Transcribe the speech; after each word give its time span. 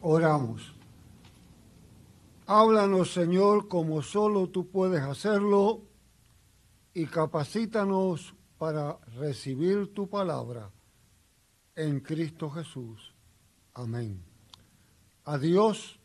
Oramos. 0.00 0.74
Háblanos, 2.46 3.12
Señor, 3.12 3.68
como 3.68 4.00
solo 4.02 4.48
tú 4.48 4.68
puedes 4.70 5.02
hacerlo 5.02 5.82
y 6.94 7.06
capacítanos 7.06 8.34
para 8.58 8.98
recibir 9.16 9.92
tu 9.92 10.08
palabra 10.08 10.70
en 11.74 12.00
Cristo 12.00 12.48
Jesús. 12.48 13.12
Amén. 13.74 14.22
A 15.24 15.36
Dios 15.36 15.98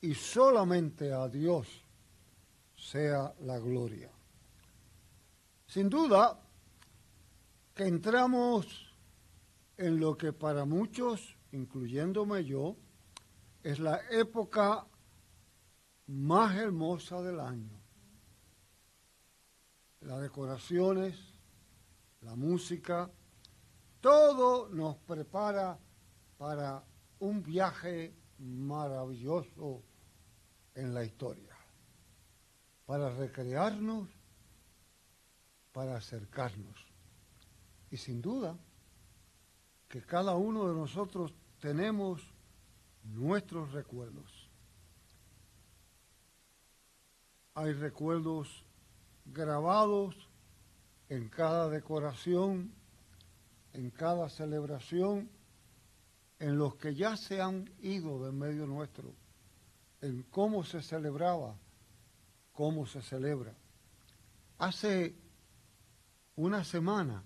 y 0.00 0.14
solamente 0.14 1.12
a 1.12 1.28
Dios 1.28 1.68
sea 2.74 3.34
la 3.40 3.58
gloria. 3.58 4.10
Sin 5.66 5.90
duda 5.90 6.40
que 7.74 7.84
entramos 7.84 8.94
en 9.76 10.00
lo 10.00 10.16
que 10.16 10.32
para 10.32 10.64
muchos, 10.64 11.37
incluyéndome 11.52 12.44
yo, 12.44 12.76
es 13.62 13.78
la 13.78 14.00
época 14.10 14.86
más 16.06 16.56
hermosa 16.56 17.22
del 17.22 17.40
año. 17.40 17.80
Las 20.00 20.20
decoraciones, 20.20 21.18
la 22.20 22.34
música, 22.34 23.10
todo 24.00 24.68
nos 24.68 24.96
prepara 24.96 25.78
para 26.36 26.84
un 27.18 27.42
viaje 27.42 28.14
maravilloso 28.38 29.82
en 30.74 30.94
la 30.94 31.04
historia, 31.04 31.56
para 32.86 33.10
recrearnos, 33.10 34.08
para 35.72 35.96
acercarnos. 35.96 36.86
Y 37.90 37.96
sin 37.96 38.22
duda 38.22 38.56
que 39.88 40.02
cada 40.02 40.36
uno 40.36 40.68
de 40.68 40.74
nosotros 40.74 41.34
tenemos 41.60 42.22
nuestros 43.04 43.72
recuerdos. 43.72 44.48
Hay 47.54 47.72
recuerdos 47.72 48.64
grabados 49.24 50.16
en 51.08 51.28
cada 51.28 51.68
decoración, 51.68 52.72
en 53.72 53.90
cada 53.90 54.28
celebración, 54.28 55.30
en 56.38 56.56
los 56.56 56.76
que 56.76 56.94
ya 56.94 57.16
se 57.16 57.40
han 57.40 57.68
ido 57.80 58.24
de 58.24 58.32
medio 58.32 58.66
nuestro, 58.66 59.12
en 60.00 60.22
cómo 60.24 60.62
se 60.62 60.82
celebraba, 60.82 61.56
cómo 62.52 62.86
se 62.86 63.02
celebra. 63.02 63.54
Hace 64.58 65.16
una 66.36 66.62
semana, 66.62 67.24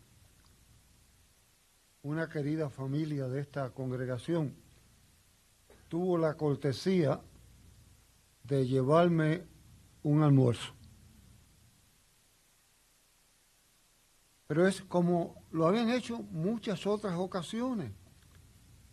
una 2.03 2.28
querida 2.28 2.69
familia 2.69 3.28
de 3.28 3.41
esta 3.41 3.70
congregación 3.70 4.55
tuvo 5.89 6.19
la 6.19 6.34
cortesía 6.34 7.20
de 8.42 8.67
llevarme 8.67 9.42
un 10.03 10.23
almuerzo. 10.23 10.73
Pero 14.48 14.67
es 14.67 14.83
como 14.83 15.45
lo 15.53 15.67
habían 15.67 15.91
hecho 15.91 16.19
muchas 16.30 16.86
otras 16.86 17.14
ocasiones. 17.17 17.92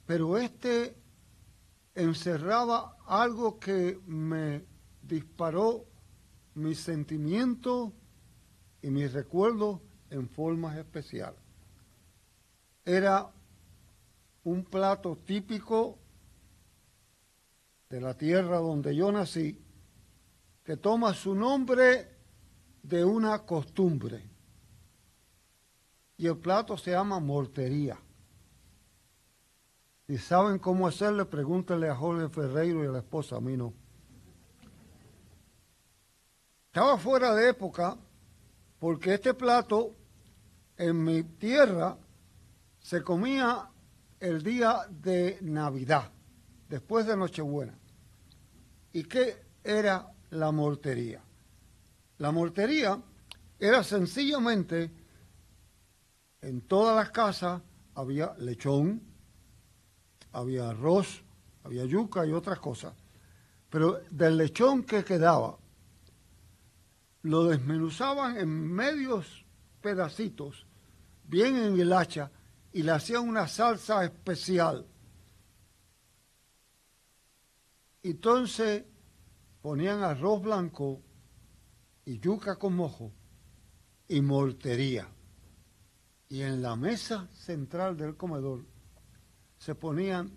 Pero 0.05 0.37
este 0.37 0.95
encerraba 1.95 2.97
algo 3.07 3.59
que 3.59 3.99
me 4.05 4.63
disparó 5.02 5.85
mis 6.53 6.80
sentimientos 6.80 7.91
y 8.81 8.89
mis 8.89 9.11
recuerdos 9.11 9.81
en 10.09 10.30
formas 10.30 10.77
especiales. 10.77 11.48
Era 12.85 13.30
un 14.44 14.63
plato 14.63 15.17
típico 15.17 15.97
de 17.89 18.02
la 18.02 18.16
tierra 18.16 18.58
donde 18.58 18.95
yo 18.95 19.11
nací, 19.11 19.59
que 20.63 20.77
toma 20.77 21.13
su 21.13 21.33
nombre 21.33 22.08
de 22.83 23.03
una 23.03 23.39
costumbre. 23.45 24.23
Y 26.17 26.27
el 26.27 26.37
plato 26.37 26.77
se 26.77 26.92
llama 26.92 27.20
mortería. 27.20 27.98
Si 30.08 30.17
saben 30.17 30.59
cómo 30.59 30.87
hacerle, 30.87 31.25
pregúntenle 31.25 31.89
a 31.89 31.95
Jorge 31.95 32.30
Ferreiro 32.30 32.83
y 32.83 32.87
a 32.87 32.92
la 32.92 32.99
esposa, 32.99 33.37
a 33.37 33.42
mí 33.42 33.55
no. 33.55 33.73
Estaba 36.67 36.98
fuera 36.98 37.33
de 37.33 37.49
época 37.49 37.98
porque 38.80 39.15
este 39.15 39.33
plato 39.33 39.95
en 40.77 41.04
mi 41.04 41.23
tierra 41.23 41.98
se 42.89 43.04
comía 43.04 43.70
el 44.20 44.42
día 44.42 44.80
de 44.89 45.38
Navidad, 45.42 46.11
después 46.67 47.05
de 47.05 47.16
Nochebuena. 47.16 47.77
¿Y 48.92 49.04
qué 49.04 49.45
era 49.64 50.11
la 50.32 50.52
mortería? 50.52 51.22
La 52.17 52.32
mortería 52.32 52.99
era 53.60 53.83
sencillamente, 53.83 54.92
en 56.42 56.61
todas 56.61 56.95
las 56.95 57.11
casas 57.11 57.61
había 57.94 58.33
lechón, 58.39 59.04
había 60.32 60.72
arroz, 60.72 61.22
había 61.64 61.86
yuca 61.86 62.26
y 62.26 62.32
otras 62.32 62.58
cosas. 62.58 62.95
Pero 63.70 64.02
del 64.10 64.36
lechón 64.36 64.82
que 64.82 65.04
quedaba, 65.04 65.60
lo 67.22 67.44
desmenuzaban 67.44 68.38
en 68.38 68.49
medios 68.49 69.45
pedacitos, 69.80 70.66
bien 71.26 71.55
en 71.55 71.80
el 71.80 71.94
hacha, 71.94 72.32
y 72.71 72.83
le 72.83 72.91
hacían 72.91 73.27
una 73.27 73.47
salsa 73.47 74.03
especial 74.03 74.85
Entonces 78.03 78.85
ponían 79.61 80.03
arroz 80.03 80.41
blanco 80.41 81.02
y 82.05 82.19
yuca 82.19 82.55
con 82.55 82.75
mojo 82.75 83.11
y 84.07 84.21
mortería. 84.21 85.07
Y 86.30 86.41
en 86.41 86.61
la 86.61 86.75
mesa 86.75 87.27
central 87.33 87.97
del 87.97 88.15
comedor 88.15 88.65
se 89.57 89.75
ponían 89.75 90.31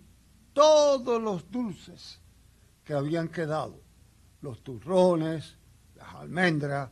todos 0.51 1.21
los 1.21 1.49
dulces 1.49 2.19
que 2.83 2.93
habían 2.93 3.29
quedado. 3.29 3.79
Los 4.41 4.61
turrones, 4.61 5.55
las 5.95 6.13
almendras, 6.15 6.89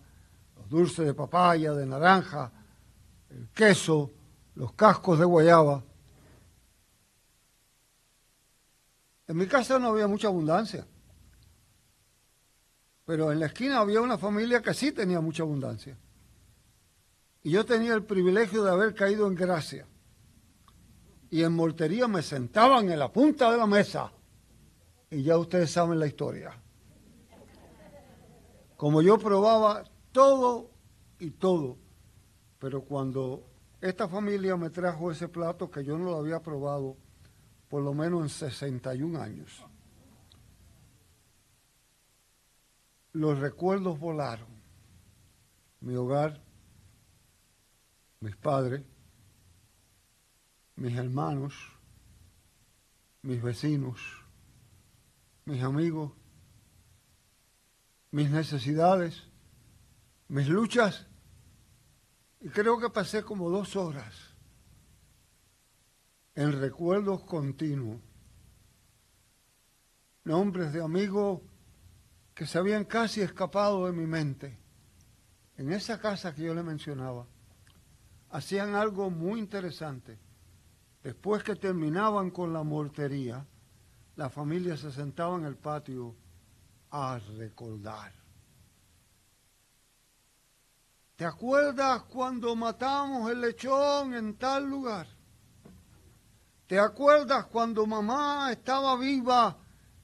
los 0.56 0.70
dulces 0.70 1.06
de 1.06 1.14
papaya, 1.14 1.74
de 1.74 1.86
naranja, 1.86 2.52
el 3.30 3.50
queso, 3.50 4.12
los 4.56 4.74
cascos 4.74 5.20
de 5.20 5.26
guayaba. 5.26 5.84
En 9.28 9.38
mi 9.38 9.48
casa 9.48 9.80
no 9.80 9.88
había 9.88 10.08
mucha 10.08 10.28
abundancia, 10.28 10.86
pero 13.06 13.32
en 13.32 13.40
la 13.40 13.48
esquina 13.48 13.80
había 13.80 14.02
una 14.02 14.18
familia 14.18 14.62
que 14.62 14.74
sí 14.74 14.92
tenía 14.92 15.22
mucha 15.22 15.44
abundancia. 15.44 15.98
Y 17.44 17.52
yo 17.52 17.66
tenía 17.66 17.94
el 17.94 18.04
privilegio 18.04 18.64
de 18.64 18.72
haber 18.72 18.94
caído 18.94 19.28
en 19.28 19.36
gracia. 19.36 19.88
Y 21.30 21.44
en 21.44 21.54
mortería 21.54 22.08
me 22.08 22.22
sentaban 22.22 22.90
en 22.92 23.00
la 23.00 23.12
punta 23.12 23.52
de 23.52 23.58
la 23.58 23.66
mesa. 23.66 24.12
Y 25.10 25.24
ya 25.24 25.38
ustedes 25.38 25.72
saben 25.72 25.98
la 25.98 26.08
historia. 26.08 26.52
Como 28.78 29.02
yo 29.02 29.18
probaba 29.18 29.84
todo 30.12 30.72
y 31.20 31.32
todo, 31.32 31.78
pero 32.60 32.84
cuando 32.84 33.51
esta 33.82 34.08
familia 34.08 34.56
me 34.56 34.70
trajo 34.70 35.12
ese 35.12 35.28
plato 35.28 35.70
que 35.72 35.84
yo 35.84 35.98
no 35.98 36.06
lo 36.06 36.18
había 36.18 36.42
probado, 36.42 36.96
por 37.68 37.82
lo 37.82 37.94
menos 37.94 38.22
en 38.22 38.30
61 38.30 39.20
años. 39.20 39.66
Los 43.14 43.40
recuerdos 43.40 44.00
volaron. 44.00 44.48
Mi 45.82 45.96
hogar, 45.96 46.40
mis 48.20 48.36
padres, 48.36 48.84
mis 50.76 50.96
hermanos, 50.96 51.56
mis 53.24 53.42
vecinos, 53.42 54.00
mis 55.46 55.64
amigos, 55.64 56.12
mis 58.12 58.30
necesidades, 58.30 59.24
mis 60.28 60.48
luchas. 60.48 61.08
Y 62.42 62.50
creo 62.50 62.80
que 62.80 62.90
pasé 62.90 63.24
como 63.24 63.50
dos 63.50 63.76
horas 63.76 64.16
en 66.34 66.60
recuerdos 66.60 67.24
continuos. 67.24 68.02
Nombres 70.24 70.74
de 70.74 70.82
amigos 70.82 71.42
que 72.34 72.48
se 72.48 72.58
habían 72.58 72.86
casi 72.86 73.22
escapado 73.22 73.86
de 73.86 73.92
mi 73.92 74.08
mente. 74.08 74.58
En 75.58 75.72
esa 75.72 76.00
casa 76.00 76.34
que 76.34 76.44
yo 76.44 76.56
le 76.56 76.64
mencionaba, 76.64 77.28
hacían 78.30 78.74
algo 78.74 79.12
muy 79.12 79.40
interesante. 79.40 80.18
Después 81.04 81.44
que 81.44 81.56
terminaban 81.56 82.32
con 82.32 82.54
la 82.54 82.64
mortería, 82.64 83.46
la 84.16 84.30
familia 84.30 84.78
se 84.78 84.92
sentaba 84.92 85.38
en 85.38 85.46
el 85.46 85.58
patio 85.58 86.16
a 86.90 87.20
recordar. 87.38 88.21
¿Te 91.22 91.28
acuerdas 91.28 92.02
cuando 92.06 92.56
matamos 92.56 93.30
el 93.30 93.42
lechón 93.42 94.16
en 94.16 94.40
tal 94.40 94.68
lugar? 94.68 95.06
¿Te 96.66 96.80
acuerdas 96.80 97.46
cuando 97.46 97.86
mamá 97.86 98.52
estaba 98.52 98.98
viva 98.98 99.56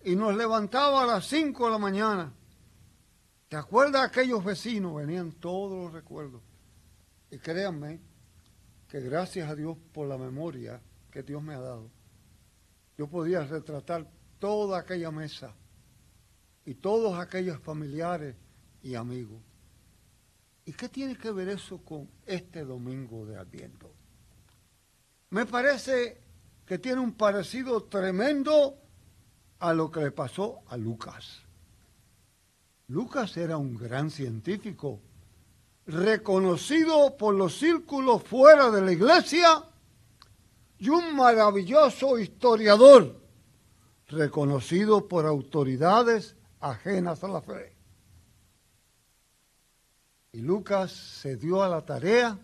y 0.03 0.15
nos 0.15 0.37
levantaba 0.37 1.01
a 1.01 1.05
las 1.07 1.25
5 1.25 1.65
de 1.65 1.71
la 1.71 1.79
mañana? 1.79 2.31
¿Te 3.47 3.55
acuerdas 3.55 4.03
aquellos 4.03 4.45
vecinos? 4.45 4.93
Venían 4.93 5.31
todos 5.31 5.85
los 5.85 5.91
recuerdos. 5.91 6.43
Y 7.31 7.39
créanme 7.39 7.99
que 8.87 8.99
gracias 8.99 9.49
a 9.49 9.55
Dios 9.55 9.75
por 9.91 10.07
la 10.07 10.19
memoria 10.19 10.79
que 11.09 11.23
Dios 11.23 11.41
me 11.41 11.55
ha 11.55 11.59
dado, 11.59 11.89
yo 12.95 13.07
podía 13.07 13.43
retratar 13.43 14.07
toda 14.37 14.77
aquella 14.77 15.09
mesa 15.09 15.55
y 16.63 16.75
todos 16.75 17.17
aquellos 17.17 17.59
familiares 17.59 18.35
y 18.83 18.93
amigos. 18.93 19.46
¿Y 20.67 20.73
qué 20.73 20.89
tiene 20.89 21.17
que 21.17 21.31
ver 21.31 21.47
eso 21.47 21.77
con 21.77 22.09
este 22.25 22.65
domingo 22.65 23.25
de 23.25 23.37
Adviento? 23.37 23.89
Me 25.29 25.45
parece 25.45 26.19
que 26.65 26.77
tiene 26.77 26.99
un 26.99 27.13
parecido 27.13 27.83
tremendo 27.83 28.77
a 29.59 29.73
lo 29.73 29.89
que 29.89 30.01
le 30.01 30.11
pasó 30.11 30.59
a 30.67 30.75
Lucas. 30.75 31.39
Lucas 32.87 33.37
era 33.37 33.55
un 33.55 33.77
gran 33.77 34.11
científico, 34.11 34.99
reconocido 35.85 37.15
por 37.15 37.33
los 37.33 37.57
círculos 37.57 38.23
fuera 38.23 38.69
de 38.69 38.81
la 38.81 38.91
iglesia 38.91 39.63
y 40.79 40.89
un 40.89 41.15
maravilloso 41.15 42.19
historiador, 42.19 43.15
reconocido 44.07 45.07
por 45.07 45.25
autoridades 45.25 46.35
ajenas 46.59 47.23
a 47.23 47.29
la 47.29 47.41
fe. 47.41 47.76
Y 50.37 50.41
Lucas 50.41 50.91
se 50.91 51.35
dio 51.35 51.63
a 51.63 51.67
la 51.67 51.83
tarea, 51.83 52.37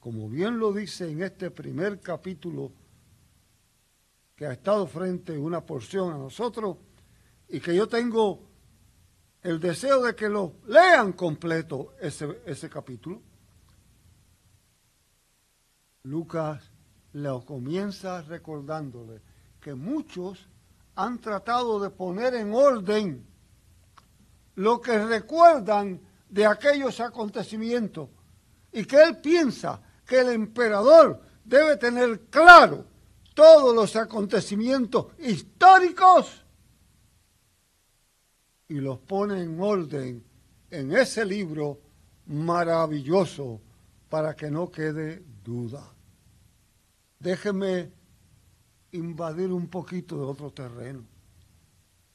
como 0.00 0.30
bien 0.30 0.58
lo 0.58 0.72
dice 0.72 1.10
en 1.10 1.22
este 1.22 1.50
primer 1.50 2.00
capítulo 2.00 2.72
que 4.34 4.46
ha 4.46 4.52
estado 4.52 4.86
frente 4.86 5.36
una 5.36 5.60
porción 5.60 6.14
a 6.14 6.16
nosotros, 6.16 6.78
y 7.50 7.60
que 7.60 7.76
yo 7.76 7.86
tengo 7.86 8.48
el 9.42 9.60
deseo 9.60 10.04
de 10.04 10.14
que 10.14 10.30
lo 10.30 10.54
lean 10.68 11.12
completo 11.12 11.92
ese, 12.00 12.40
ese 12.46 12.70
capítulo. 12.70 13.20
Lucas 16.04 16.72
le 17.12 17.28
comienza 17.44 18.22
recordándole 18.22 19.20
que 19.60 19.74
muchos 19.74 20.48
han 20.94 21.20
tratado 21.20 21.78
de 21.78 21.90
poner 21.90 22.34
en 22.36 22.54
orden 22.54 23.26
lo 24.54 24.80
que 24.80 25.04
recuerdan 25.04 26.05
de 26.28 26.46
aquellos 26.46 27.00
acontecimientos 27.00 28.08
y 28.72 28.84
que 28.84 29.02
él 29.02 29.18
piensa 29.18 29.80
que 30.06 30.20
el 30.20 30.28
emperador 30.28 31.20
debe 31.44 31.76
tener 31.76 32.22
claro 32.30 32.84
todos 33.34 33.74
los 33.74 33.94
acontecimientos 33.96 35.06
históricos 35.18 36.44
y 38.68 38.74
los 38.74 38.98
pone 38.98 39.42
en 39.42 39.60
orden 39.60 40.24
en 40.70 40.92
ese 40.92 41.24
libro 41.24 41.80
maravilloso 42.26 43.60
para 44.08 44.34
que 44.34 44.50
no 44.50 44.70
quede 44.70 45.22
duda. 45.44 45.92
Déjeme 47.18 47.92
invadir 48.92 49.52
un 49.52 49.68
poquito 49.68 50.16
de 50.16 50.22
otro 50.24 50.50
terreno. 50.50 51.04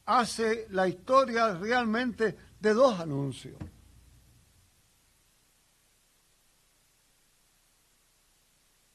Hace 0.05 0.67
la 0.71 0.87
historia 0.87 1.53
realmente 1.53 2.35
de 2.59 2.73
dos 2.73 2.99
anuncios. 2.99 3.55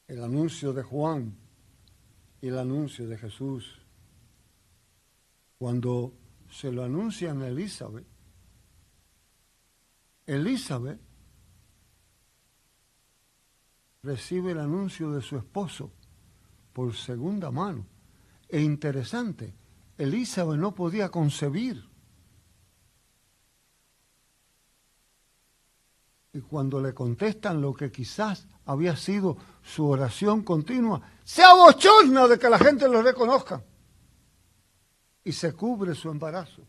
El 0.08 0.22
anuncio 0.22 0.72
de 0.72 0.82
Juan 0.82 1.36
y 2.40 2.48
el 2.48 2.58
anuncio 2.58 3.08
de 3.08 3.18
Jesús. 3.18 3.80
Cuando 5.58 6.12
se 6.50 6.70
lo 6.70 6.84
anuncian 6.84 7.42
a 7.42 7.48
Elizabeth, 7.48 8.06
Elizabeth 10.26 11.00
recibe 14.02 14.52
el 14.52 14.60
anuncio 14.60 15.10
de 15.12 15.22
su 15.22 15.36
esposo 15.36 15.92
por 16.72 16.94
segunda 16.94 17.50
mano. 17.50 17.86
E 18.48 18.60
interesante, 18.60 19.54
Elizabeth 19.98 20.58
no 20.58 20.74
podía 20.74 21.10
concebir. 21.10 21.95
Y 26.36 26.42
cuando 26.42 26.82
le 26.82 26.92
contestan 26.92 27.62
lo 27.62 27.72
que 27.72 27.90
quizás 27.90 28.46
había 28.66 28.94
sido 28.94 29.38
su 29.62 29.88
oración 29.88 30.42
continua, 30.42 31.00
se 31.24 31.42
abochorna 31.42 32.28
de 32.28 32.38
que 32.38 32.50
la 32.50 32.58
gente 32.58 32.86
lo 32.86 33.00
reconozca. 33.00 33.64
Y 35.24 35.32
se 35.32 35.54
cubre 35.54 35.94
su 35.94 36.10
embarazo. 36.10 36.60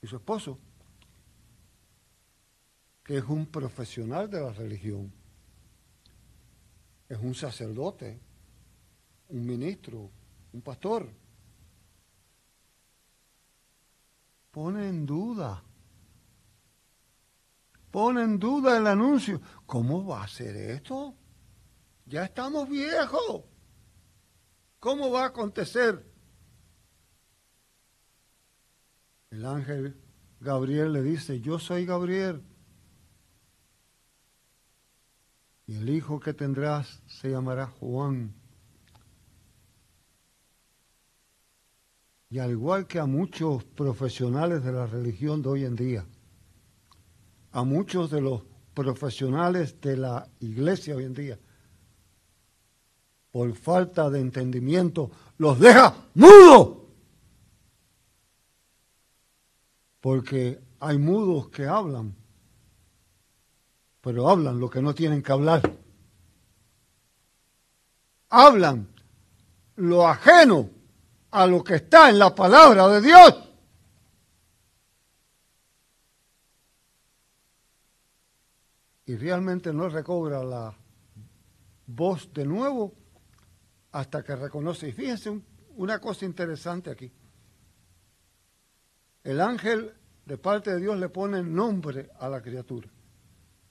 Y 0.00 0.06
su 0.06 0.14
esposo, 0.14 0.56
que 3.02 3.18
es 3.18 3.24
un 3.24 3.46
profesional 3.46 4.30
de 4.30 4.40
la 4.40 4.52
religión, 4.52 5.12
es 7.08 7.18
un 7.18 7.34
sacerdote, 7.34 8.20
un 9.30 9.44
ministro, 9.44 10.12
un 10.52 10.62
pastor. 10.62 11.10
Pone 14.52 14.88
en 14.88 15.04
duda, 15.04 15.64
pone 17.98 18.22
en 18.22 18.38
duda 18.38 18.78
el 18.78 18.86
anuncio. 18.86 19.40
¿Cómo 19.66 20.06
va 20.06 20.22
a 20.22 20.28
ser 20.28 20.54
esto? 20.54 21.16
Ya 22.06 22.26
estamos 22.26 22.68
viejos. 22.68 23.42
¿Cómo 24.78 25.10
va 25.10 25.24
a 25.24 25.26
acontecer? 25.26 26.06
El 29.30 29.44
ángel 29.44 30.00
Gabriel 30.38 30.92
le 30.92 31.02
dice, 31.02 31.40
yo 31.40 31.58
soy 31.58 31.86
Gabriel 31.86 32.44
y 35.66 35.74
el 35.74 35.88
hijo 35.88 36.20
que 36.20 36.32
tendrás 36.32 37.02
se 37.08 37.30
llamará 37.30 37.66
Juan. 37.66 38.32
Y 42.30 42.38
al 42.38 42.52
igual 42.52 42.86
que 42.86 43.00
a 43.00 43.06
muchos 43.06 43.64
profesionales 43.64 44.62
de 44.62 44.70
la 44.70 44.86
religión 44.86 45.42
de 45.42 45.48
hoy 45.48 45.64
en 45.64 45.74
día, 45.74 46.06
a 47.58 47.64
muchos 47.64 48.10
de 48.10 48.20
los 48.20 48.42
profesionales 48.74 49.80
de 49.80 49.96
la 49.96 50.28
iglesia 50.40 50.96
hoy 50.96 51.04
en 51.04 51.14
día, 51.14 51.38
por 53.30 53.54
falta 53.54 54.08
de 54.10 54.20
entendimiento, 54.20 55.10
los 55.38 55.58
deja 55.58 55.94
mudos. 56.14 56.78
Porque 60.00 60.60
hay 60.80 60.98
mudos 60.98 61.48
que 61.48 61.66
hablan 61.66 62.14
pero 64.00 64.28
hablan 64.28 64.58
lo 64.58 64.70
que 64.70 64.80
no 64.80 64.94
tienen 64.94 65.22
que 65.22 65.32
hablar. 65.32 65.60
Hablan 68.30 68.88
lo 69.76 70.08
ajeno 70.08 70.70
a 71.30 71.46
lo 71.46 71.62
que 71.62 71.74
está 71.74 72.08
en 72.08 72.18
la 72.18 72.34
palabra 72.34 72.88
de 72.88 73.02
Dios. 73.02 73.47
Y 79.08 79.16
realmente 79.16 79.72
no 79.72 79.88
recobra 79.88 80.44
la 80.44 80.72
voz 81.86 82.32
de 82.32 82.46
nuevo 82.46 82.94
hasta 83.90 84.22
que 84.22 84.36
reconoce. 84.36 84.88
Y 84.88 84.92
fíjense 84.92 85.42
una 85.76 85.98
cosa 85.98 86.24
interesante 86.24 86.90
aquí. 86.90 87.10
El 89.24 89.40
ángel 89.40 89.92
de 90.24 90.38
parte 90.38 90.70
de 90.70 90.80
Dios 90.80 90.96
le 90.98 91.08
pone 91.08 91.42
nombre 91.42 92.10
a 92.20 92.28
la 92.28 92.40
criatura 92.40 92.88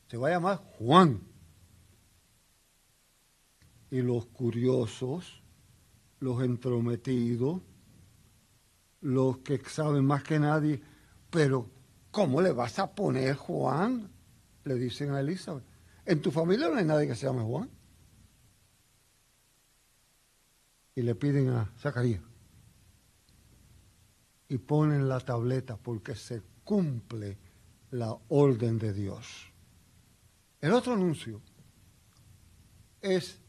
se 0.08 0.18
va 0.18 0.30
a 0.30 0.32
llamar 0.32 0.58
Juan. 0.78 1.22
Y 3.90 4.02
los 4.02 4.26
curiosos, 4.28 5.42
los 6.20 6.42
entrometidos, 6.44 7.62
los 9.02 9.38
que 9.40 9.60
saben 9.60 10.06
más 10.06 10.24
que 10.24 10.40
nadie, 10.40 10.82
pero 11.30 11.70
¿cómo 12.12 12.42
le 12.42 12.52
vas 12.52 12.80
a 12.80 12.94
poner 12.94 13.36
Juan? 13.36 14.10
Le 14.68 14.76
dicen 14.76 15.12
a 15.12 15.22
Elizabeth. 15.22 15.64
En 16.06 16.22
tu 16.22 16.30
familia 16.30 16.68
no 16.68 16.76
hay 16.76 16.84
nadie 16.84 17.08
que 17.08 17.16
se 17.16 17.26
llame 17.26 17.42
Juan. 17.42 17.70
Y 20.96 21.02
le 21.04 21.16
piden 21.16 21.50
a 21.50 21.72
Zacarías. 21.80 22.22
Y 24.50 24.58
ponen 24.58 25.08
la 25.08 25.22
tableta 25.22 25.78
porque 25.78 26.16
se 26.16 26.42
cumple 26.66 27.38
la 27.92 28.18
orden 28.28 28.78
de 28.78 28.92
Dios. 28.92 29.54
El 30.60 30.74
otro 30.74 30.94
anuncio 30.94 31.42
es 33.00 33.40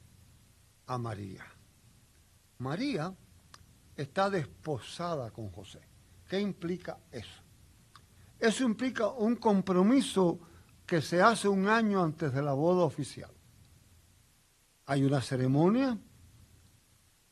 a 0.87 0.99
María. 0.99 1.45
María 2.59 3.13
está 3.97 4.31
desposada 4.31 5.33
con 5.33 5.51
José. 5.51 5.81
¿Qué 6.29 6.39
implica 6.41 6.99
eso? 7.11 7.43
Eso 8.39 8.63
implica 8.63 9.09
un 9.09 9.35
compromiso 9.35 10.39
que 10.89 11.03
se 11.03 11.21
hace 11.21 11.49
un 11.49 11.69
año 11.69 12.03
antes 12.03 12.33
de 12.33 12.41
la 12.41 12.55
boda 12.55 12.83
oficial. 12.83 13.31
Hay 14.87 15.05
una 15.05 15.21
ceremonia, 15.21 15.99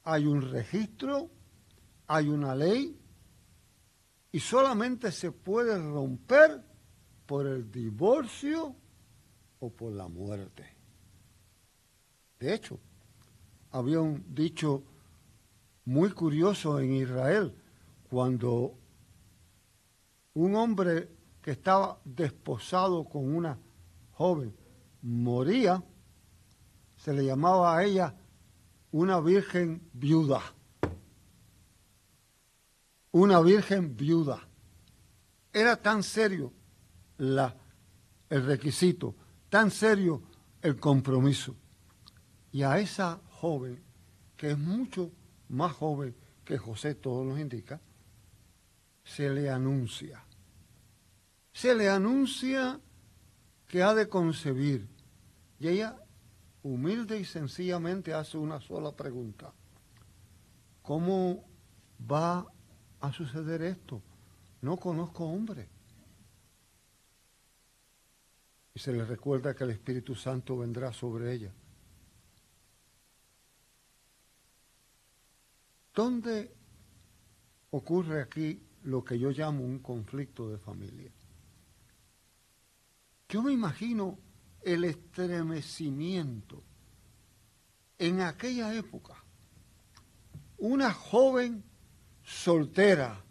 hay 0.04 0.26
un 0.26 0.42
registro, 0.42 1.30
hay 2.06 2.28
una 2.28 2.54
ley 2.54 2.94
y 4.30 4.40
solamente 4.40 5.10
se 5.10 5.32
puede 5.32 5.78
romper 5.78 6.62
por 7.24 7.46
el 7.46 7.72
divorcio 7.72 8.76
o 9.60 9.70
por 9.70 9.90
la 9.90 10.06
muerte. 10.06 10.76
De 12.38 12.52
hecho, 12.52 12.78
había 13.70 14.02
un 14.02 14.22
dicho 14.34 14.82
muy 15.86 16.10
curioso 16.10 16.78
en 16.78 16.92
Israel 16.92 17.54
cuando 18.10 18.74
un 20.34 20.54
hombre 20.56 21.15
que 21.46 21.52
estaba 21.52 22.00
desposado 22.04 23.04
con 23.04 23.32
una 23.32 23.56
joven 24.14 24.52
moría, 25.02 25.80
se 26.96 27.12
le 27.12 27.24
llamaba 27.24 27.76
a 27.76 27.84
ella 27.84 28.16
una 28.90 29.20
virgen 29.20 29.88
viuda. 29.92 30.42
Una 33.12 33.38
virgen 33.38 33.96
viuda. 33.96 34.40
Era 35.52 35.76
tan 35.76 36.02
serio 36.02 36.52
la, 37.18 37.54
el 38.28 38.44
requisito, 38.44 39.14
tan 39.48 39.70
serio 39.70 40.22
el 40.60 40.80
compromiso. 40.80 41.54
Y 42.50 42.64
a 42.64 42.80
esa 42.80 43.20
joven, 43.30 43.80
que 44.36 44.50
es 44.50 44.58
mucho 44.58 45.12
más 45.50 45.74
joven 45.74 46.12
que 46.44 46.58
José, 46.58 46.96
todo 46.96 47.22
nos 47.22 47.38
indica, 47.38 47.80
se 49.04 49.30
le 49.30 49.48
anuncia. 49.48 50.25
Se 51.56 51.74
le 51.74 51.88
anuncia 51.88 52.78
que 53.66 53.82
ha 53.82 53.94
de 53.94 54.10
concebir. 54.10 54.86
Y 55.58 55.68
ella, 55.68 55.96
humilde 56.62 57.18
y 57.18 57.24
sencillamente, 57.24 58.12
hace 58.12 58.36
una 58.36 58.60
sola 58.60 58.94
pregunta. 58.94 59.54
¿Cómo 60.82 61.48
va 61.98 62.46
a 63.00 63.10
suceder 63.10 63.62
esto? 63.62 64.02
No 64.60 64.76
conozco 64.76 65.24
hombre. 65.24 65.66
Y 68.74 68.78
se 68.78 68.92
le 68.92 69.06
recuerda 69.06 69.54
que 69.54 69.64
el 69.64 69.70
Espíritu 69.70 70.14
Santo 70.14 70.58
vendrá 70.58 70.92
sobre 70.92 71.32
ella. 71.32 71.54
¿Dónde 75.94 76.54
ocurre 77.70 78.20
aquí 78.20 78.62
lo 78.82 79.02
que 79.02 79.18
yo 79.18 79.30
llamo 79.30 79.64
un 79.64 79.78
conflicto 79.78 80.50
de 80.50 80.58
familia? 80.58 81.15
Yo 83.28 83.42
me 83.42 83.52
imagino 83.52 84.18
el 84.62 84.84
estremecimiento 84.84 86.62
en 87.98 88.20
aquella 88.20 88.74
época. 88.74 89.14
Una 90.58 90.92
joven 90.92 91.64
soltera, 92.22 93.24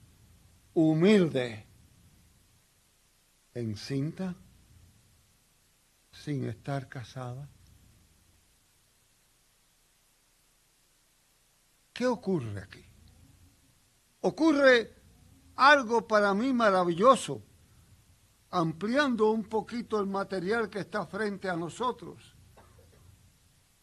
humilde, 0.74 1.66
encinta, 3.54 4.36
sin 6.12 6.46
estar 6.46 6.90
casada. 6.90 7.50
¿Qué 11.94 12.06
ocurre 12.06 12.60
aquí? 12.62 12.86
Ocurre 14.22 14.94
algo 15.56 16.06
para 16.06 16.34
mí 16.34 16.52
maravilloso 16.52 17.42
ampliando 18.56 19.32
un 19.32 19.44
poquito 19.44 20.00
el 20.00 20.08
material 20.08 20.70
que 20.70 20.80
está 20.80 21.06
frente 21.06 21.50
a 21.50 21.58
nosotros, 21.58 22.36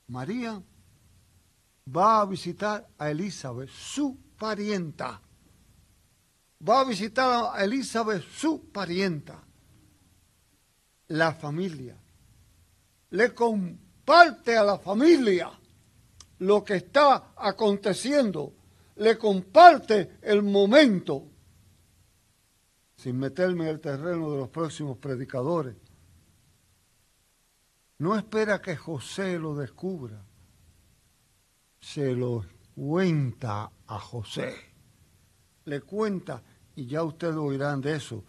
María 0.08 0.62
va 1.94 2.20
a 2.20 2.26
visitar 2.26 2.88
a 2.98 3.10
Elizabeth, 3.10 3.68
su 3.68 4.18
parienta. 4.38 5.20
Va 6.66 6.80
a 6.80 6.84
visitar 6.84 7.50
a 7.54 7.64
Elizabeth, 7.64 8.22
su 8.22 8.70
parienta. 8.70 9.42
La 11.08 11.34
familia. 11.34 11.98
Le 13.10 13.34
comparte 13.34 14.56
a 14.56 14.64
la 14.64 14.78
familia 14.78 15.50
lo 16.38 16.64
que 16.64 16.76
está 16.76 17.34
aconteciendo. 17.36 18.54
Le 18.96 19.18
comparte 19.18 20.18
el 20.22 20.42
momento 20.42 21.31
sin 23.02 23.18
meterme 23.18 23.64
en 23.64 23.70
el 23.70 23.80
terreno 23.80 24.30
de 24.30 24.36
los 24.36 24.48
próximos 24.48 24.96
predicadores. 24.96 25.74
No 27.98 28.14
espera 28.14 28.62
que 28.62 28.76
José 28.76 29.40
lo 29.40 29.56
descubra. 29.56 30.24
Se 31.80 32.14
lo 32.14 32.46
cuenta 32.76 33.72
a 33.88 33.98
José. 33.98 34.54
Le 35.64 35.80
cuenta, 35.80 36.44
y 36.76 36.86
ya 36.86 37.02
ustedes 37.02 37.34
oirán 37.34 37.80
de 37.80 37.96
eso, 37.96 38.22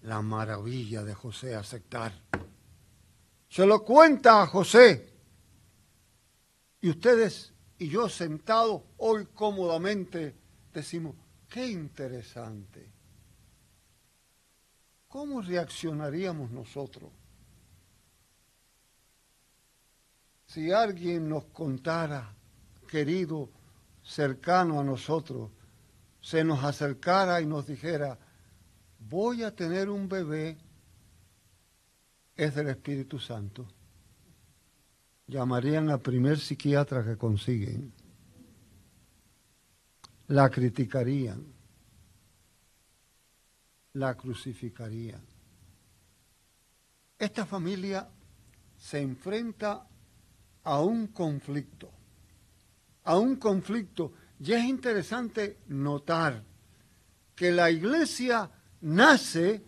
la 0.00 0.22
maravilla 0.22 1.04
de 1.04 1.12
José 1.12 1.54
aceptar. 1.54 2.14
Se 3.50 3.66
lo 3.66 3.84
cuenta 3.84 4.40
a 4.40 4.46
José. 4.46 5.12
Y 6.80 6.88
ustedes 6.88 7.52
y 7.76 7.88
yo 7.88 8.08
sentados 8.08 8.84
hoy 8.96 9.26
cómodamente 9.34 10.34
decimos, 10.72 11.14
qué 11.46 11.66
interesante. 11.66 12.93
¿Cómo 15.14 15.40
reaccionaríamos 15.40 16.50
nosotros 16.50 17.08
si 20.44 20.72
alguien 20.72 21.28
nos 21.28 21.44
contara, 21.44 22.34
querido, 22.88 23.48
cercano 24.02 24.80
a 24.80 24.82
nosotros, 24.82 25.52
se 26.20 26.42
nos 26.42 26.64
acercara 26.64 27.40
y 27.40 27.46
nos 27.46 27.64
dijera, 27.64 28.18
voy 28.98 29.44
a 29.44 29.54
tener 29.54 29.88
un 29.88 30.08
bebé, 30.08 30.58
es 32.34 32.56
del 32.56 32.70
Espíritu 32.70 33.20
Santo? 33.20 33.68
Llamarían 35.28 35.90
al 35.90 36.00
primer 36.00 36.40
psiquiatra 36.40 37.04
que 37.04 37.16
consiguen. 37.16 37.92
La 40.26 40.50
criticarían 40.50 41.53
la 43.94 44.16
crucificaría. 44.16 45.20
Esta 47.18 47.46
familia 47.46 48.08
se 48.76 49.00
enfrenta 49.00 49.86
a 50.64 50.80
un 50.80 51.08
conflicto, 51.08 51.90
a 53.04 53.16
un 53.16 53.36
conflicto. 53.36 54.12
Y 54.40 54.52
es 54.52 54.64
interesante 54.64 55.58
notar 55.68 56.42
que 57.34 57.52
la 57.52 57.70
iglesia 57.70 58.50
nace, 58.80 59.62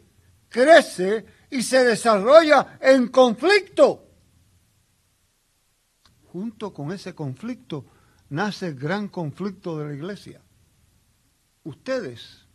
crece 0.48 1.24
y 1.50 1.62
se 1.62 1.84
desarrolla 1.84 2.78
en 2.80 3.08
conflicto. 3.08 4.02
Junto 6.32 6.72
con 6.72 6.92
ese 6.92 7.14
conflicto 7.14 7.86
nace 8.30 8.68
el 8.68 8.74
gran 8.74 9.08
conflicto 9.08 9.78
de 9.78 9.86
la 9.86 9.94
iglesia. 9.94 10.42
Ustedes 11.62 12.45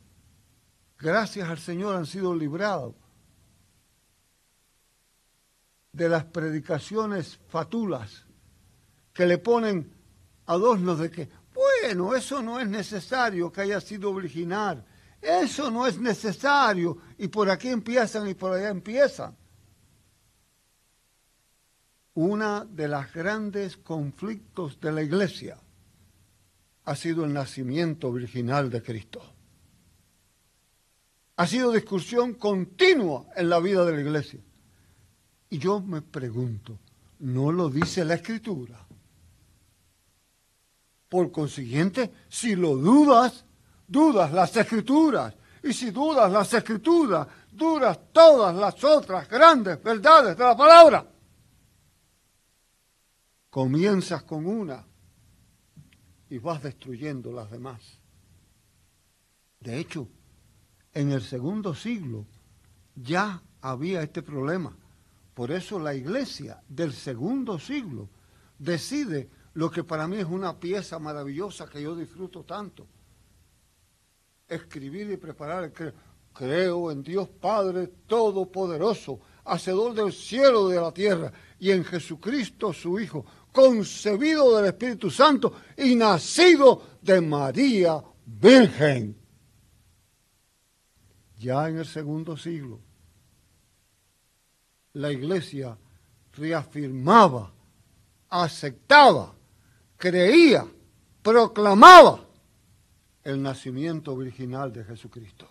gracias 1.02 1.50
al 1.50 1.58
Señor, 1.58 1.96
han 1.96 2.06
sido 2.06 2.36
librados 2.36 2.94
de 5.92 6.08
las 6.08 6.24
predicaciones 6.26 7.40
fatulas 7.50 8.26
que 9.14 9.26
le 9.26 9.38
ponen 9.38 9.92
adornos 10.46 11.00
de 11.00 11.10
que, 11.10 11.30
bueno, 11.54 12.16
eso 12.16 12.42
no 12.42 12.60
es 12.60 12.68
necesario 12.68 13.52
que 13.52 13.62
haya 13.62 13.82
sido 13.82 14.12
original, 14.12 14.86
eso 15.22 15.70
no 15.70 15.86
es 15.86 16.00
necesario, 16.00 16.98
y 17.18 17.28
por 17.28 17.50
aquí 17.50 17.68
empiezan 17.68 18.28
y 18.30 18.34
por 18.34 18.54
allá 18.54 18.70
empiezan. 18.70 19.36
Una 22.14 22.66
de 22.66 22.88
las 22.88 23.14
grandes 23.14 23.78
conflictos 23.78 24.80
de 24.80 24.92
la 24.92 25.02
iglesia 25.02 25.58
ha 26.86 26.96
sido 26.96 27.26
el 27.26 27.34
nacimiento 27.34 28.12
virginal 28.12 28.70
de 28.70 28.82
Cristo 28.82 29.22
ha 31.42 31.48
sido 31.48 31.72
discusión 31.72 32.36
continua 32.36 33.26
en 33.36 33.50
la 33.50 33.60
vida 33.60 33.84
de 33.84 33.94
la 33.94 34.02
iglesia. 34.02 34.40
Y 35.50 35.58
yo 35.58 35.82
me 35.82 36.04
pregunto, 36.04 36.78
¿no 37.18 37.52
lo 37.52 37.68
dice 37.68 38.06
la 38.06 38.14
escritura? 38.14 38.86
Por 41.10 41.32
consiguiente, 41.32 42.12
si 42.30 42.56
lo 42.56 42.76
dudas, 42.76 43.44
dudas 43.88 44.32
las 44.32 44.56
escrituras. 44.56 45.34
Y 45.64 45.74
si 45.74 45.90
dudas 45.90 46.32
las 46.32 46.54
escrituras, 46.54 47.28
dudas 47.52 48.00
todas 48.14 48.56
las 48.56 48.84
otras 48.84 49.28
grandes 49.28 49.82
verdades 49.82 50.38
de 50.38 50.44
la 50.44 50.56
palabra. 50.56 51.08
Comienzas 53.50 54.22
con 54.22 54.46
una 54.46 54.86
y 56.30 56.38
vas 56.38 56.62
destruyendo 56.62 57.32
las 57.32 57.50
demás. 57.50 57.82
De 59.60 59.80
hecho, 59.80 60.08
en 60.94 61.12
el 61.12 61.22
segundo 61.22 61.74
siglo 61.74 62.26
ya 62.96 63.42
había 63.62 64.02
este 64.02 64.22
problema. 64.22 64.76
Por 65.34 65.52
eso 65.52 65.80
la 65.80 65.96
iglesia 65.96 66.62
del 66.68 66.94
segundo 66.94 67.60
siglo 67.60 68.10
decide 68.58 69.30
lo 69.54 69.72
que 69.72 69.84
para 69.84 70.08
mí 70.08 70.18
es 70.18 70.26
una 70.26 70.60
pieza 70.60 71.00
maravillosa 71.00 71.68
que 71.68 71.82
yo 71.82 71.96
disfruto 71.96 72.44
tanto. 72.44 72.88
Escribir 74.48 75.12
y 75.12 75.18
preparar 75.18 75.64
el 75.64 75.74
creo. 75.74 75.94
Creo 76.34 76.92
en 76.92 77.04
Dios 77.04 77.28
Padre 77.28 77.88
Todopoderoso, 78.08 79.20
Hacedor 79.44 79.94
del 79.94 80.14
cielo 80.14 80.70
y 80.70 80.76
de 80.76 80.82
la 80.82 80.94
tierra, 80.94 81.32
y 81.60 81.72
en 81.72 81.84
Jesucristo 81.84 82.72
su 82.72 83.00
Hijo, 83.00 83.26
concebido 83.52 84.56
del 84.56 84.68
Espíritu 84.68 85.10
Santo 85.10 85.54
y 85.78 85.96
nacido 85.96 86.84
de 87.02 87.20
María 87.20 88.02
Virgen. 88.26 89.21
Ya 91.42 91.68
en 91.68 91.80
el 91.80 91.88
segundo 91.88 92.38
siglo, 92.38 92.80
la 94.94 95.12
iglesia 95.12 95.76
reafirmaba, 96.34 97.52
aceptaba, 98.30 99.34
creía, 99.98 100.68
proclamaba 101.24 102.24
el 103.24 103.42
nacimiento 103.42 104.16
virginal 104.16 104.72
de 104.72 104.84
Jesucristo. 104.84 105.50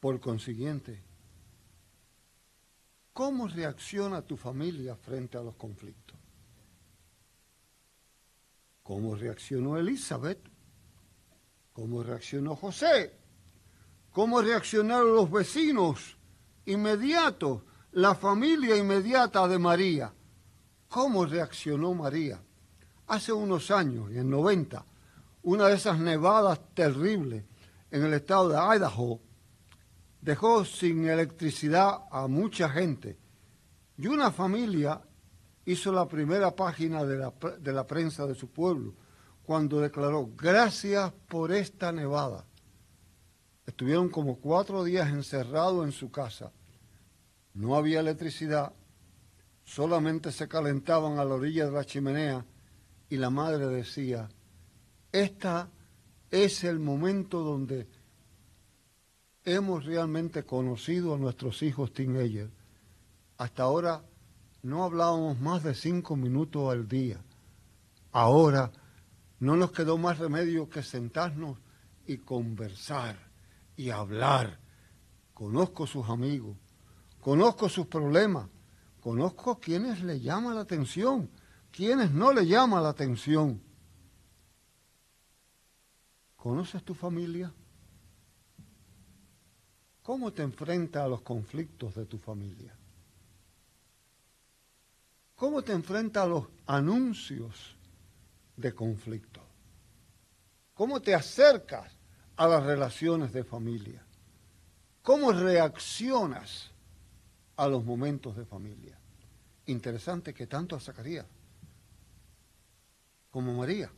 Por 0.00 0.20
consiguiente, 0.20 1.02
¿cómo 3.12 3.46
reacciona 3.46 4.22
tu 4.22 4.38
familia 4.38 4.96
frente 4.96 5.36
a 5.36 5.42
los 5.42 5.54
conflictos? 5.56 6.16
¿Cómo 8.82 9.16
reaccionó 9.16 9.76
Elizabeth? 9.76 10.40
¿Cómo 11.74 12.02
reaccionó 12.02 12.56
José? 12.56 13.25
¿Cómo 14.16 14.40
reaccionaron 14.40 15.14
los 15.14 15.30
vecinos 15.30 16.16
inmediatos, 16.64 17.60
la 17.92 18.14
familia 18.14 18.74
inmediata 18.74 19.46
de 19.46 19.58
María? 19.58 20.10
¿Cómo 20.88 21.26
reaccionó 21.26 21.92
María? 21.92 22.40
Hace 23.08 23.34
unos 23.34 23.70
años, 23.70 24.10
en 24.10 24.30
90, 24.30 24.86
una 25.42 25.66
de 25.66 25.74
esas 25.74 25.98
nevadas 25.98 26.58
terribles 26.72 27.44
en 27.90 28.04
el 28.04 28.14
estado 28.14 28.48
de 28.48 28.56
Idaho 28.56 29.20
dejó 30.22 30.64
sin 30.64 31.06
electricidad 31.06 32.04
a 32.10 32.26
mucha 32.26 32.70
gente 32.70 33.18
y 33.98 34.06
una 34.06 34.30
familia 34.30 34.98
hizo 35.66 35.92
la 35.92 36.08
primera 36.08 36.56
página 36.56 37.04
de 37.04 37.18
la, 37.18 37.34
de 37.60 37.72
la 37.74 37.86
prensa 37.86 38.26
de 38.26 38.34
su 38.34 38.48
pueblo 38.48 38.94
cuando 39.44 39.78
declaró, 39.78 40.30
gracias 40.34 41.12
por 41.28 41.52
esta 41.52 41.92
nevada. 41.92 42.46
Estuvieron 43.66 44.08
como 44.08 44.36
cuatro 44.38 44.84
días 44.84 45.08
encerrados 45.08 45.84
en 45.84 45.92
su 45.92 46.10
casa. 46.10 46.52
No 47.52 47.74
había 47.74 48.00
electricidad, 48.00 48.72
solamente 49.64 50.30
se 50.30 50.46
calentaban 50.46 51.18
a 51.18 51.24
la 51.24 51.34
orilla 51.34 51.66
de 51.66 51.72
la 51.72 51.84
chimenea 51.84 52.46
y 53.10 53.16
la 53.16 53.30
madre 53.30 53.66
decía, 53.66 54.28
esta 55.10 55.68
es 56.30 56.62
el 56.64 56.78
momento 56.78 57.40
donde 57.40 57.88
hemos 59.44 59.84
realmente 59.84 60.44
conocido 60.44 61.14
a 61.14 61.18
nuestros 61.18 61.62
hijos 61.62 61.92
teenagers. 61.92 62.52
Hasta 63.38 63.64
ahora 63.64 64.04
no 64.62 64.84
hablábamos 64.84 65.40
más 65.40 65.62
de 65.64 65.74
cinco 65.74 66.14
minutos 66.16 66.72
al 66.72 66.86
día. 66.86 67.20
Ahora 68.12 68.70
no 69.40 69.56
nos 69.56 69.72
quedó 69.72 69.98
más 69.98 70.18
remedio 70.18 70.68
que 70.68 70.82
sentarnos 70.82 71.58
y 72.06 72.18
conversar 72.18 73.25
y 73.76 73.90
hablar. 73.90 74.58
Conozco 75.34 75.86
sus 75.86 76.08
amigos, 76.08 76.56
conozco 77.20 77.68
sus 77.68 77.86
problemas, 77.86 78.48
conozco 79.00 79.58
quienes 79.60 80.02
le 80.02 80.20
llaman 80.20 80.54
la 80.54 80.62
atención, 80.62 81.30
quienes 81.70 82.10
no 82.10 82.32
le 82.32 82.46
llaman 82.46 82.82
la 82.82 82.88
atención. 82.88 83.62
¿Conoces 86.36 86.82
tu 86.84 86.94
familia? 86.94 87.52
¿Cómo 90.02 90.32
te 90.32 90.42
enfrentas 90.42 91.02
a 91.02 91.08
los 91.08 91.20
conflictos 91.22 91.94
de 91.96 92.06
tu 92.06 92.16
familia? 92.16 92.74
¿Cómo 95.34 95.62
te 95.62 95.72
enfrentas 95.72 96.24
a 96.24 96.28
los 96.28 96.46
anuncios 96.66 97.76
de 98.56 98.72
conflicto? 98.72 99.42
¿Cómo 100.72 101.02
te 101.02 101.14
acercas 101.14 101.95
a 102.36 102.46
las 102.46 102.62
relaciones 102.62 103.32
de 103.32 103.44
familia? 103.44 104.04
¿Cómo 105.02 105.32
reaccionas 105.32 106.70
a 107.56 107.68
los 107.68 107.84
momentos 107.84 108.36
de 108.36 108.44
familia? 108.44 108.98
Interesante 109.66 110.34
que 110.34 110.46
tanto 110.46 110.76
a 110.76 110.80
Zacarías 110.80 111.26
como 113.30 113.54
María, 113.54 113.90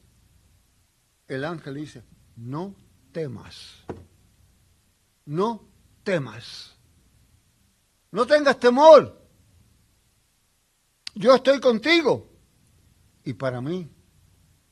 el 1.28 1.44
ángel 1.44 1.74
dice, 1.74 2.02
no 2.36 2.74
temas, 3.12 3.84
no 5.26 5.64
temas, 6.02 6.74
no 8.10 8.26
tengas 8.26 8.58
temor, 8.58 9.18
yo 11.14 11.34
estoy 11.34 11.60
contigo. 11.60 12.28
Y 13.24 13.34
para 13.34 13.60
mí, 13.60 13.88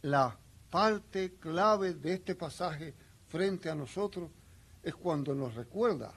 la 0.03 0.39
parte 0.71 1.35
clave 1.39 1.95
de 1.95 2.15
este 2.15 2.35
pasaje 2.35 2.95
frente 3.37 3.69
a 3.69 3.75
nosotros 3.75 4.31
es 4.83 4.95
cuando 4.95 5.35
nos 5.35 5.55
recuerda 5.55 6.11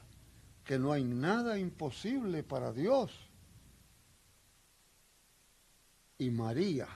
que 0.64 0.80
no 0.80 0.94
hay 0.94 1.04
nada 1.04 1.60
imposible 1.60 2.44
para 2.44 2.72
Dios. 2.72 3.12
Y 6.18 6.30
María 6.30 6.88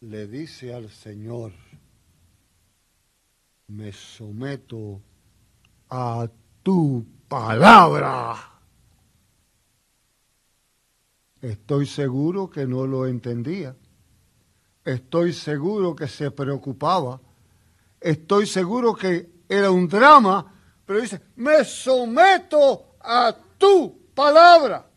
le 0.00 0.26
dice 0.26 0.72
al 0.72 0.88
Señor, 0.88 1.52
me 3.68 3.92
someto 3.92 5.02
a 5.90 6.26
tu 6.62 7.04
palabra. 7.28 8.34
Estoy 11.42 11.84
seguro 11.84 12.48
que 12.48 12.66
no 12.66 12.86
lo 12.86 13.06
entendía. 13.06 13.76
Estoy 14.84 15.32
seguro 15.32 15.94
que 15.94 16.08
se 16.08 16.30
preocupaba. 16.30 17.20
Estoy 18.00 18.46
seguro 18.46 18.94
que 18.94 19.30
era 19.48 19.70
un 19.70 19.86
drama, 19.86 20.52
pero 20.84 21.00
dice, 21.00 21.20
me 21.36 21.64
someto 21.64 22.96
a 23.00 23.36
tu 23.58 24.12
palabra. 24.14 24.88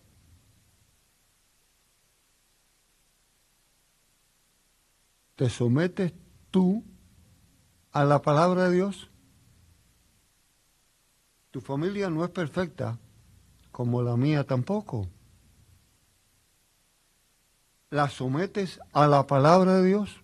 ¿Te 5.36 5.50
sometes 5.50 6.14
tú 6.50 6.84
a 7.92 8.06
la 8.06 8.22
palabra 8.22 8.70
de 8.70 8.76
Dios? 8.76 9.10
Tu 11.52 11.62
familia 11.62 12.10
no 12.10 12.24
es 12.24 12.32
perfecta, 12.32 12.98
como 13.72 14.02
la 14.02 14.16
mía 14.16 14.46
tampoco. 14.46 15.10
¿La 17.90 18.10
sometes 18.10 18.80
a 18.94 19.08
la 19.08 19.28
palabra 19.28 19.76
de 19.76 19.88
Dios? 19.88 20.22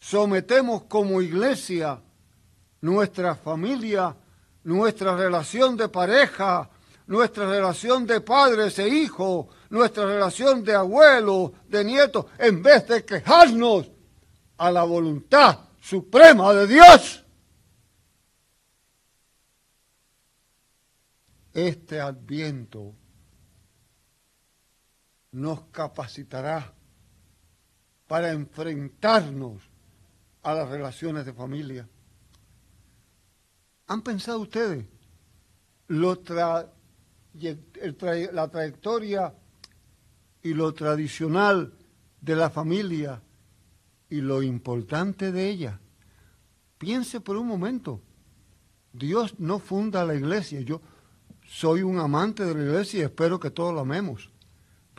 Sometemos 0.00 0.84
como 0.84 1.22
iglesia 1.22 2.02
nuestra 2.80 3.34
familia, 3.34 4.16
nuestra 4.64 5.16
relación 5.16 5.76
de 5.76 5.88
pareja, 5.88 6.70
nuestra 7.06 7.48
relación 7.48 8.06
de 8.06 8.20
padres 8.20 8.78
e 8.78 8.88
hijos, 8.88 9.46
nuestra 9.68 10.06
relación 10.06 10.64
de 10.64 10.74
abuelos, 10.74 11.52
de 11.68 11.84
nietos, 11.84 12.26
en 12.38 12.62
vez 12.62 12.86
de 12.88 13.04
quejarnos 13.04 13.90
a 14.56 14.70
la 14.70 14.84
voluntad 14.84 15.58
suprema 15.80 16.52
de 16.54 16.66
Dios. 16.66 17.24
Este 21.52 22.00
adviento 22.00 22.94
nos 25.32 25.62
capacitará 25.72 26.72
para 28.06 28.32
enfrentarnos 28.32 29.62
a 30.42 30.54
las 30.54 30.68
relaciones 30.68 31.26
de 31.26 31.32
familia. 31.32 31.88
¿Han 33.86 34.02
pensado 34.02 34.40
ustedes 34.40 34.86
lo 35.88 36.22
la 37.32 38.48
trayectoria 38.50 39.34
y 40.42 40.54
lo 40.54 40.72
tradicional 40.72 41.74
de 42.20 42.36
la 42.36 42.50
familia 42.50 43.22
y 44.08 44.20
lo 44.20 44.42
importante 44.42 45.32
de 45.32 45.48
ella. 45.48 45.80
Piense 46.78 47.20
por 47.20 47.36
un 47.36 47.46
momento, 47.46 48.00
Dios 48.92 49.38
no 49.38 49.58
funda 49.58 50.04
la 50.04 50.14
iglesia, 50.14 50.60
yo 50.60 50.80
soy 51.46 51.82
un 51.82 51.98
amante 51.98 52.44
de 52.44 52.54
la 52.54 52.62
iglesia 52.62 53.00
y 53.00 53.02
espero 53.02 53.38
que 53.38 53.50
todos 53.50 53.74
lo 53.74 53.80
amemos, 53.80 54.30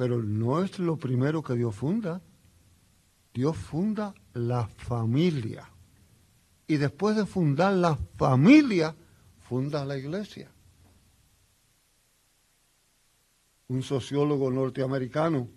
pero 0.01 0.23
no 0.23 0.63
es 0.63 0.79
lo 0.79 0.97
primero 0.97 1.43
que 1.43 1.53
Dios 1.53 1.75
funda. 1.75 2.23
Dios 3.35 3.55
funda 3.55 4.15
la 4.33 4.65
familia. 4.65 5.69
Y 6.65 6.77
después 6.77 7.15
de 7.15 7.27
fundar 7.27 7.73
la 7.73 7.95
familia, 8.17 8.95
funda 9.41 9.85
la 9.85 9.99
iglesia. 9.99 10.49
un 13.67 13.83
sociólogo 13.83 14.49
norteamericano, 14.49 15.47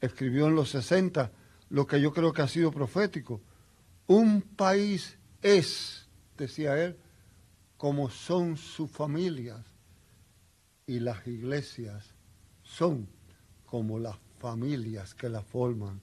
escribió 0.00 0.46
en 0.46 0.54
los 0.54 0.70
60 0.70 1.30
lo 1.68 1.86
que 1.86 2.00
yo 2.00 2.10
creo 2.10 2.32
que 2.32 2.40
ha 2.40 2.48
sido 2.48 2.72
profético. 2.72 3.42
Un 4.06 4.40
país 4.40 5.18
es, 5.42 6.08
decía 6.38 6.82
él, 6.82 6.96
como 7.76 8.08
son 8.08 8.56
sus 8.56 8.90
familias 8.90 9.60
y 10.86 11.00
las 11.00 11.26
iglesias 11.26 12.14
son 12.62 13.13
como 13.74 13.98
las 13.98 14.16
familias 14.38 15.14
que 15.14 15.28
la 15.28 15.42
forman. 15.42 16.00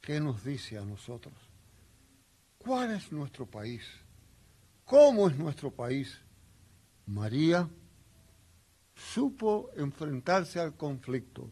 ¿Qué 0.00 0.18
nos 0.20 0.42
dice 0.42 0.78
a 0.78 0.82
nosotros? 0.82 1.34
¿Cuál 2.56 2.92
es 2.92 3.12
nuestro 3.12 3.44
país? 3.44 3.82
¿Cómo 4.86 5.28
es 5.28 5.36
nuestro 5.36 5.70
país? 5.70 6.18
María 7.04 7.68
supo 8.94 9.68
enfrentarse 9.76 10.58
al 10.58 10.74
conflicto. 10.78 11.50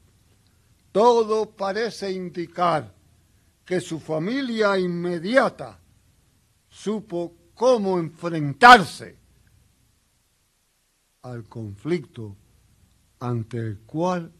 Todo 0.90 1.50
parece 1.50 2.10
indicar 2.10 2.94
que 3.66 3.78
su 3.78 4.00
familia 4.00 4.78
inmediata 4.78 5.78
supo 6.70 7.34
cómo 7.54 7.98
enfrentarse 7.98 9.18
al 11.20 11.46
conflicto 11.46 12.34
ante 13.20 13.58
el 13.58 13.80
cual 13.80 14.32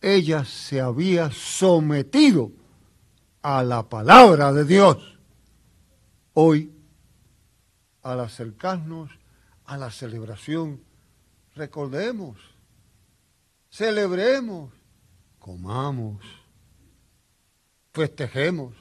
ella 0.00 0.44
se 0.44 0.80
había 0.80 1.30
sometido 1.30 2.52
a 3.42 3.62
la 3.62 3.88
palabra 3.88 4.52
de 4.52 4.64
Dios. 4.64 5.18
Hoy, 6.32 6.72
al 8.02 8.20
acercarnos 8.20 9.10
a 9.64 9.76
la 9.76 9.90
celebración, 9.90 10.82
recordemos, 11.54 12.38
celebremos, 13.70 14.72
comamos, 15.38 16.24
festejemos, 17.92 18.74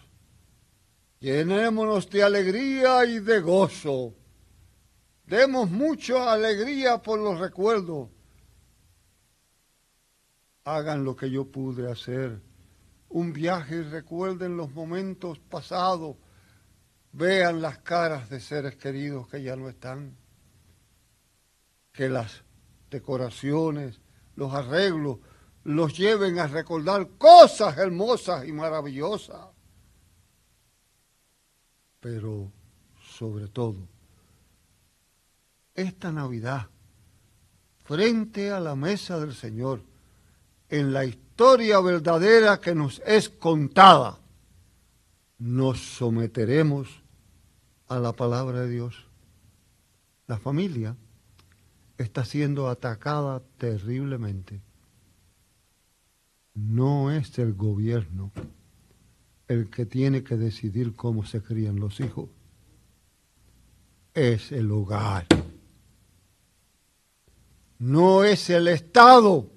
llenémonos 1.20 2.10
de 2.10 2.24
alegría 2.24 3.06
y 3.06 3.20
de 3.20 3.42
gozo, 3.42 4.14
demos 5.26 5.70
mucha 5.70 6.32
alegría 6.32 7.02
por 7.02 7.20
los 7.20 7.40
recuerdos, 7.40 8.10
hagan 10.76 11.04
lo 11.04 11.16
que 11.16 11.30
yo 11.30 11.46
pude 11.46 11.92
hacer, 11.92 12.42
un 13.10 13.34
viaje 13.34 13.78
y 13.78 13.82
recuerden 13.82 14.56
los 14.56 14.72
momentos 14.72 15.40
pasados, 15.40 16.16
vean 17.12 17.62
las 17.62 17.80
caras 17.80 18.30
de 18.30 18.40
seres 18.40 18.76
queridos 18.76 19.28
que 19.28 19.42
ya 19.42 19.56
no 19.56 19.68
están, 19.68 20.16
que 21.92 22.08
las 22.08 22.44
decoraciones, 22.92 24.00
los 24.36 24.54
arreglos, 24.54 25.18
los 25.64 25.98
lleven 25.98 26.40
a 26.40 26.48
recordar 26.48 27.10
cosas 27.18 27.78
hermosas 27.78 28.48
y 28.48 28.52
maravillosas. 28.52 29.48
Pero 32.00 32.52
sobre 33.02 33.48
todo, 33.48 33.88
esta 35.74 36.12
Navidad, 36.12 36.68
frente 37.84 38.52
a 38.52 38.60
la 38.60 38.76
mesa 38.76 39.20
del 39.20 39.34
Señor, 39.34 39.89
en 40.70 40.94
la 40.94 41.06
historia 41.06 41.80
verdadera 41.80 42.60
que 42.60 42.76
nos 42.76 43.02
es 43.06 43.30
contada, 43.30 44.20
nos 45.40 45.80
someteremos 45.80 47.04
a 47.88 48.00
la 48.00 48.14
palabra 48.14 48.62
de 48.62 48.70
Dios. 48.70 49.08
La 50.28 50.38
familia 50.38 50.96
está 51.98 52.24
siendo 52.24 52.70
atacada 52.70 53.42
terriblemente. 53.58 54.62
No 56.54 57.12
es 57.12 57.38
el 57.40 57.54
gobierno 57.54 58.32
el 59.48 59.70
que 59.70 59.86
tiene 59.86 60.24
que 60.24 60.38
decidir 60.38 60.96
cómo 60.96 61.26
se 61.26 61.42
crían 61.42 61.80
los 61.80 62.00
hijos. 62.00 62.30
Es 64.14 64.52
el 64.52 64.72
hogar. 64.72 65.26
No 67.80 68.24
es 68.24 68.50
el 68.50 68.68
Estado 68.68 69.50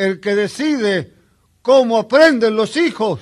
el 0.00 0.18
que 0.18 0.34
decide 0.34 1.14
cómo 1.60 1.98
aprenden 1.98 2.56
los 2.56 2.74
hijos. 2.78 3.20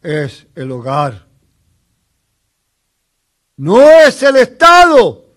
Es 0.00 0.46
el 0.54 0.72
hogar. 0.72 1.28
No 3.56 3.78
es 3.82 4.22
el 4.22 4.36
Estado 4.36 5.36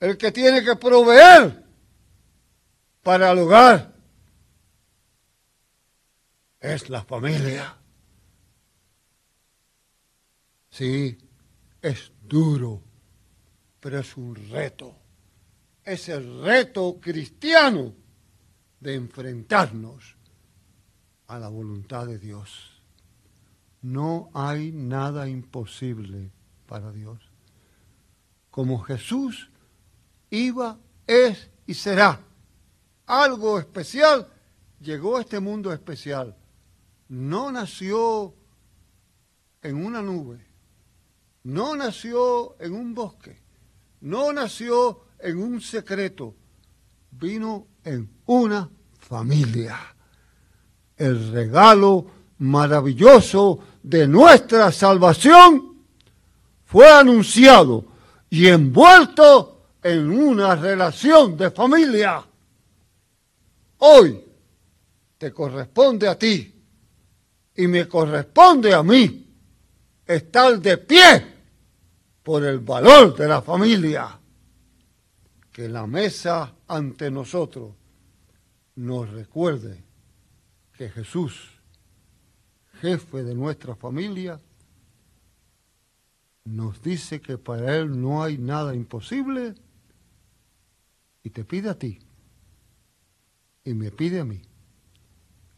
el 0.00 0.18
que 0.18 0.32
tiene 0.32 0.64
que 0.64 0.74
proveer 0.74 1.64
para 3.04 3.30
el 3.30 3.38
hogar. 3.38 3.94
Es 6.58 6.90
la 6.90 7.04
familia. 7.04 7.76
Sí, 10.70 11.16
es 11.80 12.10
duro, 12.20 12.82
pero 13.78 14.00
es 14.00 14.16
un 14.16 14.34
reto. 14.50 15.01
Es 15.84 16.08
el 16.08 16.42
reto 16.42 16.98
cristiano 17.00 17.92
de 18.80 18.94
enfrentarnos 18.94 20.16
a 21.26 21.38
la 21.38 21.48
voluntad 21.48 22.06
de 22.06 22.18
Dios. 22.18 22.80
No 23.80 24.30
hay 24.34 24.70
nada 24.70 25.28
imposible 25.28 26.30
para 26.66 26.92
Dios. 26.92 27.18
Como 28.50 28.78
Jesús 28.80 29.50
iba, 30.30 30.78
es 31.06 31.50
y 31.66 31.74
será 31.74 32.20
algo 33.06 33.58
especial, 33.58 34.28
llegó 34.80 35.16
a 35.16 35.20
este 35.20 35.40
mundo 35.40 35.72
especial. 35.72 36.36
No 37.08 37.52
nació 37.52 38.34
en 39.62 39.84
una 39.84 40.02
nube, 40.02 40.44
no 41.44 41.76
nació 41.76 42.56
en 42.60 42.74
un 42.74 42.94
bosque, 42.94 43.38
no 44.00 44.32
nació 44.32 45.04
en 45.22 45.38
un 45.38 45.60
secreto, 45.60 46.34
vino 47.12 47.68
en 47.84 48.08
una 48.26 48.68
familia. 48.98 49.78
El 50.96 51.32
regalo 51.32 52.06
maravilloso 52.38 53.58
de 53.82 54.06
nuestra 54.08 54.72
salvación 54.72 55.84
fue 56.64 56.90
anunciado 56.90 57.84
y 58.30 58.48
envuelto 58.48 59.66
en 59.82 60.10
una 60.10 60.56
relación 60.56 61.36
de 61.36 61.50
familia. 61.50 62.24
Hoy 63.78 64.24
te 65.18 65.32
corresponde 65.32 66.08
a 66.08 66.18
ti 66.18 66.52
y 67.56 67.66
me 67.66 67.86
corresponde 67.86 68.74
a 68.74 68.82
mí 68.82 69.28
estar 70.06 70.58
de 70.58 70.78
pie 70.78 71.26
por 72.22 72.44
el 72.44 72.60
valor 72.60 73.16
de 73.16 73.28
la 73.28 73.42
familia. 73.42 74.18
Que 75.52 75.68
la 75.68 75.86
mesa 75.86 76.54
ante 76.66 77.10
nosotros 77.10 77.74
nos 78.74 79.10
recuerde 79.10 79.84
que 80.72 80.88
Jesús 80.88 81.52
jefe 82.82 83.22
de 83.22 83.36
nuestra 83.36 83.76
familia, 83.76 84.40
nos 86.44 86.82
dice 86.82 87.20
que 87.20 87.38
para 87.38 87.76
Él 87.76 88.00
no 88.00 88.24
hay 88.24 88.38
nada 88.38 88.74
imposible 88.74 89.54
y 91.22 91.30
te 91.30 91.44
pide 91.44 91.70
a 91.70 91.78
ti 91.78 92.00
y 93.64 93.72
me 93.74 93.92
pide 93.92 94.18
a 94.18 94.24
mí 94.24 94.42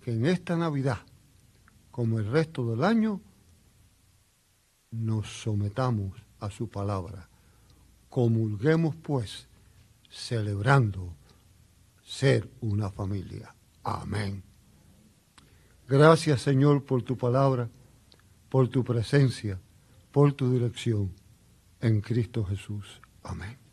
que 0.02 0.12
en 0.12 0.26
esta 0.26 0.54
Navidad, 0.54 0.98
como 1.90 2.18
el 2.18 2.30
resto 2.30 2.70
del 2.70 2.84
año, 2.84 3.22
nos 4.90 5.26
sometamos 5.26 6.12
a 6.40 6.50
su 6.50 6.68
palabra. 6.68 7.30
Comulguemos 8.10 8.94
pues, 8.96 9.48
celebrando 10.14 11.14
ser 12.02 12.48
una 12.60 12.90
familia. 12.90 13.54
Amén. 13.82 14.42
Gracias 15.88 16.40
Señor 16.40 16.84
por 16.84 17.02
tu 17.02 17.18
palabra, 17.18 17.68
por 18.48 18.68
tu 18.68 18.84
presencia, 18.84 19.60
por 20.12 20.32
tu 20.32 20.50
dirección 20.52 21.12
en 21.80 22.00
Cristo 22.00 22.44
Jesús. 22.44 23.00
Amén. 23.22 23.63